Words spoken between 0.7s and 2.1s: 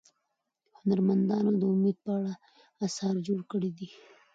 هنرمندانو د امید